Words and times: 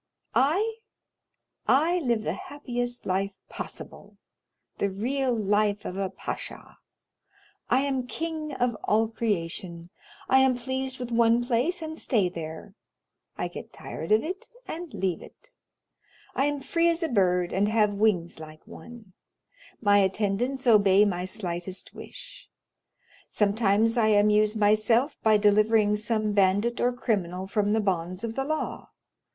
"I?—I 0.33 1.99
live 1.99 2.23
the 2.23 2.33
happiest 2.33 3.05
life 3.05 3.33
possible, 3.49 4.17
the 4.79 4.89
real 4.89 5.31
life 5.31 5.85
of 5.85 5.95
a 5.95 6.09
pasha. 6.09 6.79
I 7.69 7.81
am 7.81 8.07
king 8.07 8.51
of 8.51 8.75
all 8.85 9.07
creation. 9.07 9.91
I 10.27 10.39
am 10.39 10.57
pleased 10.57 10.97
with 10.97 11.11
one 11.11 11.45
place, 11.45 11.83
and 11.83 11.95
stay 11.99 12.29
there; 12.29 12.73
I 13.37 13.47
get 13.47 13.71
tired 13.71 14.11
of 14.11 14.23
it, 14.23 14.47
and 14.67 14.91
leave 14.91 15.21
it; 15.21 15.51
I 16.33 16.45
am 16.45 16.61
free 16.61 16.89
as 16.89 17.03
a 17.03 17.07
bird 17.07 17.53
and 17.53 17.69
have 17.69 17.93
wings 17.93 18.39
like 18.39 18.65
one; 18.65 19.13
my 19.81 19.99
attendants 19.99 20.65
obey 20.65 21.05
my 21.05 21.25
slightest 21.25 21.93
wish. 21.93 22.49
Sometimes 23.29 23.99
I 23.99 24.07
amuse 24.07 24.55
myself 24.55 25.15
by 25.21 25.37
delivering 25.37 25.95
some 25.95 26.31
bandit 26.33 26.81
or 26.81 26.91
criminal 26.91 27.45
from 27.45 27.73
the 27.73 27.81
bonds 27.81 28.23
of 28.23 28.33
the 28.33 28.45
law. 28.45 28.89